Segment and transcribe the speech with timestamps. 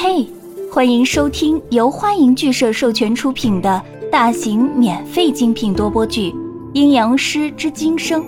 [0.00, 0.24] 嘿，
[0.72, 6.30] 欢迎收听由欢迎剧社授权出品的大型免费精品多播剧
[6.72, 8.22] 《阴阳师之今生》，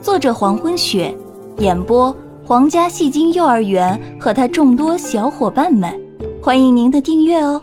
[0.00, 1.14] 作者黄昏雪，
[1.58, 2.10] 演播
[2.42, 5.94] 皇家戏精幼儿园和他众多小伙伴们，
[6.42, 7.60] 欢迎您的订阅哦。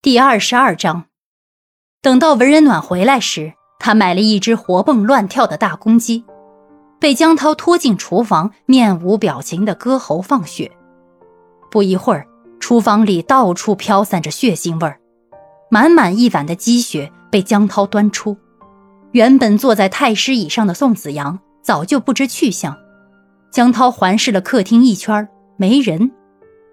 [0.00, 1.06] 第二十二章，
[2.00, 6.22] 等到文人暖回来时，他买了一只活蹦乱跳的大公鸡。
[7.04, 10.72] 被江涛拖进厨房，面无表情的割喉放血。
[11.70, 12.26] 不一会儿，
[12.58, 14.98] 厨房里到处飘散着血腥味儿，
[15.68, 18.38] 满满一碗的鸡血被江涛端出。
[19.12, 22.74] 原本坐在太师椅上的宋子阳早就不知去向。
[23.50, 25.28] 江涛环视了客厅一圈，
[25.58, 26.10] 没人。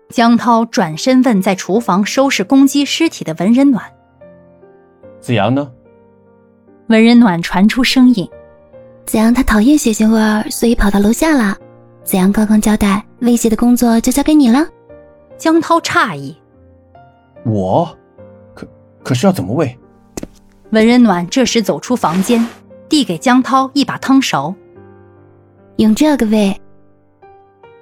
[0.08, 3.84] 江涛转身问在厨房收拾公鸡尸体的文人暖
[5.20, 5.70] ：“子阳呢？”
[6.88, 8.30] 文人暖传出声音。
[9.12, 11.58] 子阳他讨厌血腥味儿，所以跑到楼下了。
[12.02, 14.66] 子阳刚刚交代，威胁的工作就交给你了。
[15.38, 16.34] 江涛诧异
[17.44, 17.94] ：“我，
[18.56, 18.66] 可
[19.04, 19.78] 可是要怎么喂？”
[20.72, 22.48] 文人暖这时走出房间，
[22.88, 24.56] 递给江涛一把汤勺
[25.76, 26.62] ：“用这个喂。”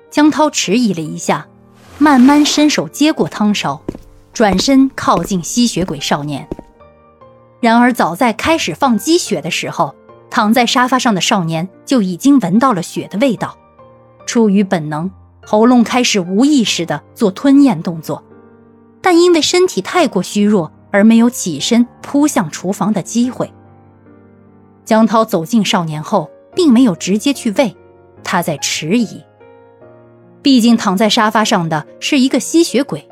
[0.09, 1.45] 江涛迟疑了一下，
[1.99, 3.79] 慢慢伸手接过汤勺，
[4.33, 6.47] 转身靠近吸血鬼少年。
[7.61, 9.93] 然而，早在开始放鸡血的时候。
[10.29, 13.57] 躺在沙发上的少年就已经闻到了血的味道，
[14.25, 15.09] 出于本能，
[15.41, 18.23] 喉咙开始无意识的做吞咽动作，
[19.01, 23.51] 但因为身体太过虚弱而没有起身扑向厨房的机会。
[24.85, 27.75] 江涛走近少年后，并没有直接去喂，
[28.23, 29.23] 他在迟疑。
[30.41, 33.07] 毕竟躺在沙发上的是一个吸血鬼，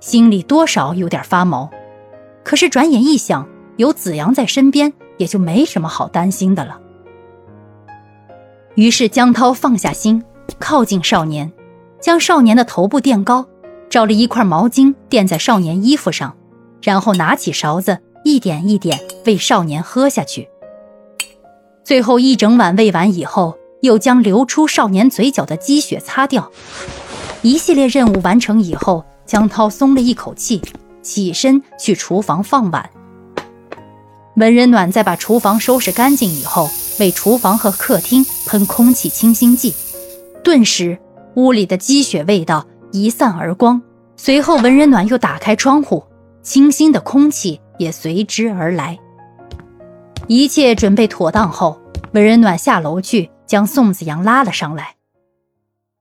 [0.00, 1.68] 心里多少有点发毛。
[2.42, 4.92] 可是转眼一想，有子阳在身边。
[5.16, 6.80] 也就没什么好担心的了。
[8.74, 10.22] 于是江涛放下心，
[10.58, 11.52] 靠近少年，
[12.00, 13.46] 将少年的头部垫高，
[13.88, 16.36] 找了一块毛巾垫在少年衣服上，
[16.82, 20.48] 然后拿起勺子，一点一点喂少年喝下去。
[21.84, 26.50] 最后一整碗喂完以后，又将流出少年嘴角的积血擦掉。
[27.42, 30.60] 一系列任务完成以后，江涛松了一口气，
[31.02, 32.90] 起身去厨房放碗。
[34.36, 36.68] 文人暖在把厨房收拾干净以后，
[36.98, 39.72] 为厨房和客厅喷空气清新剂，
[40.42, 40.98] 顿时
[41.36, 43.80] 屋里的积雪味道一散而光。
[44.16, 46.04] 随后，文人暖又打开窗户，
[46.42, 48.98] 清新的空气也随之而来。
[50.26, 51.80] 一切准备妥当后，
[52.12, 54.96] 文人暖下楼去将宋子阳拉了上来。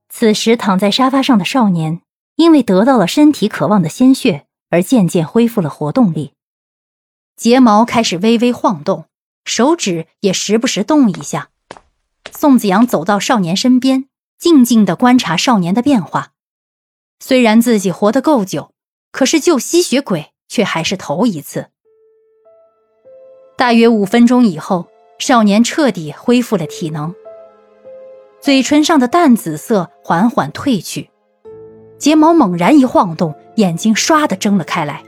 [0.10, 2.02] 此时，躺在沙发上的少年
[2.36, 6.34] 因为得到了身体渴望的鲜血，而渐渐恢复了活动力。
[7.44, 9.04] 睫毛开始微微晃动，
[9.44, 11.50] 手指也时不时动一下。
[12.32, 14.06] 宋子阳走到少年身边，
[14.40, 16.32] 静静地观察少年的变化。
[17.20, 18.72] 虽然自己活得够久，
[19.12, 21.68] 可是救吸血鬼却还是头一次。
[23.58, 24.88] 大约五分钟以后，
[25.20, 27.14] 少年彻底恢复了体能，
[28.40, 31.10] 嘴唇上的淡紫色缓缓褪去，
[32.00, 35.04] 睫毛猛然一晃动，眼睛唰地睁了开来。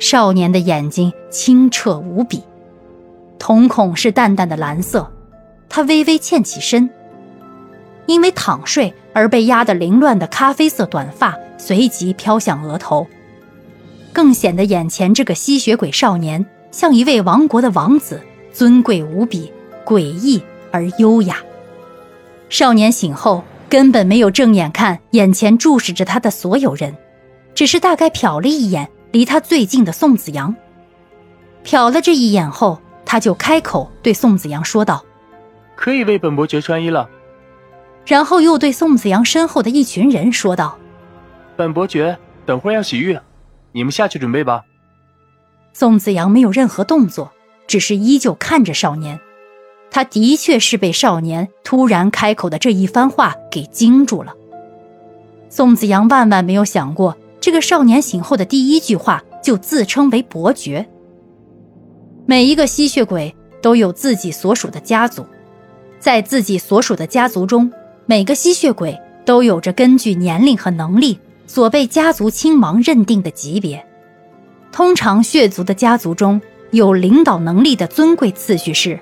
[0.00, 2.42] 少年的眼睛清澈无比，
[3.38, 5.12] 瞳孔是淡淡的蓝色。
[5.68, 6.88] 他微微欠起身，
[8.06, 13.06] 因为躺睡而被压得凌乱的咖啡色短发随即飘向额头，
[14.10, 18.20] 更显得眼前这个吸血鬼少年像一位王国的王子，
[18.54, 19.52] 尊贵无比，
[19.84, 21.36] 诡异而优雅。
[22.48, 26.96] 少年醒后根本没有正眼看眼前注视着他的所有人，
[27.54, 28.88] 只是大概瞟了一眼。
[29.12, 30.54] 离他最近的宋子阳，
[31.64, 35.04] 瞟了这一眼后，他就开口对宋子阳说道
[35.74, 37.08] ：“可以为本伯爵穿衣了。”
[38.06, 40.78] 然后又对宋子阳身后的一群人说道
[41.56, 42.16] ：“本伯爵
[42.46, 43.18] 等会儿要洗浴，
[43.72, 44.62] 你们下去准备吧。”
[45.72, 47.30] 宋子阳没有任何动作，
[47.66, 49.18] 只是依旧看着少年。
[49.90, 54.32] 他的确是被少年突然开口的这一番话给惊住了。
[55.48, 57.16] 宋子阳万万没有想过。
[57.40, 60.86] 这个少年醒后的第一句话就自称为伯爵。
[62.26, 65.24] 每一个吸血鬼都有自己所属的家族，
[65.98, 67.72] 在自己所属的家族中，
[68.06, 73.84] 每个吸血鬼都有着根据年龄和能力所被家族亲王认定的级别。
[74.70, 76.40] 通常血族的家族中
[76.70, 79.00] 有领导能力的尊贵次序是：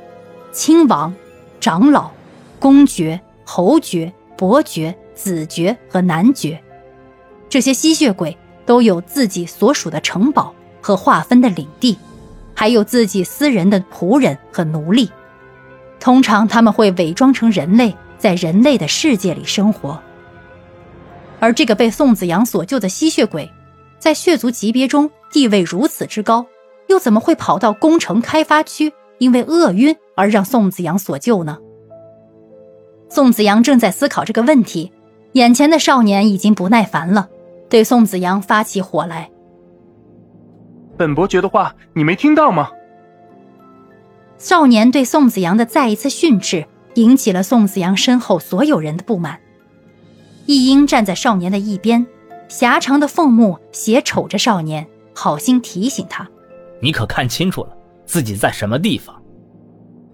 [0.52, 1.12] 亲王、
[1.60, 2.10] 长老、
[2.58, 6.58] 公爵、侯爵、伯爵、子爵和男爵。
[7.48, 8.36] 这些吸血鬼
[8.66, 11.96] 都有自己所属的城堡和划分的领地，
[12.54, 15.10] 还有自己私人的仆人和奴隶。
[16.00, 20.00] 通常他们会伪装成人类，在人类的世界里生活。
[21.40, 23.50] 而这个被宋子阳所救的吸血鬼，
[23.98, 26.46] 在血族级别中地位如此之高，
[26.88, 31.58] 又怎么会跑到工程开发区，因为饿晕而让宋子阳所救呢？
[33.08, 34.92] 宋子阳正在思考这个问题，
[35.32, 37.28] 眼前的少年已经不耐烦了，
[37.68, 39.30] 对宋子阳发起火来。
[40.96, 42.70] 本伯爵的话你没听到吗？
[44.38, 49.38] 少年对宋子阳的再一次训斥，引起了宋子阳身后所有人的不满。
[50.46, 52.06] 一英站在少年的一边，
[52.48, 56.28] 狭长的凤目斜瞅着少年，好心提醒他
[56.80, 57.76] ：“你可看清楚了，
[58.06, 59.14] 自己在什么地方？”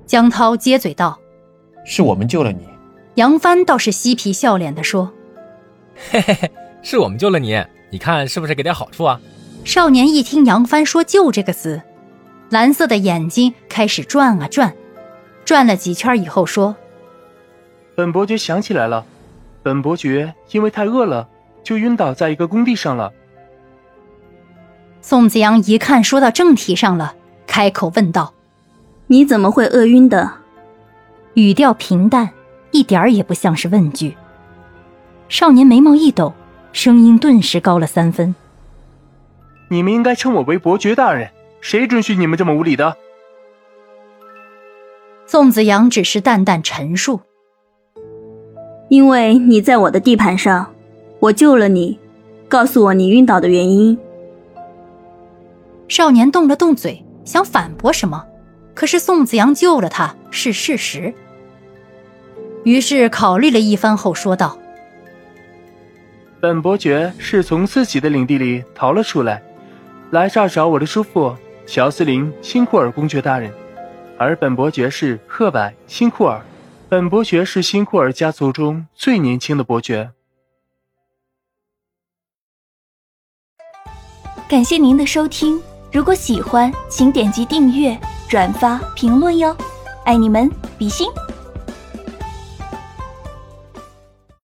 [0.07, 1.19] 江涛接嘴道
[1.87, 2.67] ：“是我们救了你。”
[3.17, 5.13] 杨帆倒是嬉皮笑脸地说
[6.11, 6.51] ：“嘿嘿嘿，
[6.85, 7.61] 是我们救了你，
[7.91, 9.21] 你看是不是给点好处啊？”
[9.65, 11.81] 少年一听杨帆说“救”这个词，
[12.51, 14.73] 蓝色的眼睛开始转啊转，
[15.45, 16.77] 转了几圈以后说
[17.97, 19.05] ：“本伯爵想起来了。”
[19.65, 21.27] 本伯爵因为太饿了，
[21.63, 23.11] 就晕倒在一个工地上了。
[25.01, 27.15] 宋子阳一看说到正题上了，
[27.47, 28.35] 开口问道
[29.09, 30.31] ：“你怎么会饿晕的？”
[31.33, 32.29] 语调平淡，
[32.73, 34.15] 一点儿也不像是问句。
[35.31, 36.35] 少年眉毛一抖，
[36.75, 38.35] 声音顿时高了三分
[39.71, 41.31] ：“你们应该称我为伯爵大人，
[41.61, 42.97] 谁准许你们这么无礼的？”
[45.25, 47.21] 宋子阳只是淡淡陈述。
[48.89, 50.75] 因为你在我的地盘上，
[51.21, 51.99] 我救了你。
[52.49, 53.97] 告诉我你晕倒的原因。
[55.89, 58.27] 少年动了动嘴，想反驳什么，
[58.75, 61.15] 可是宋子阳救了他是事实。
[62.65, 64.59] 于是考虑了一番后说道
[66.45, 69.43] ：“本伯爵是从自己的领地里逃了出来，
[70.11, 71.35] 来这儿找我的叔父
[71.67, 73.51] 乔斯林·辛库尔公爵大人，
[74.19, 76.45] 而本伯爵是赫柏·辛库尔。”
[76.87, 80.11] 本伯爵是辛库尔家族中最年轻的伯爵。
[84.47, 85.59] 感谢您的收听，
[85.91, 87.99] 如果喜欢，请点击订阅、
[88.29, 89.57] 转发、评论哟，
[90.05, 91.09] 爱你们，比心。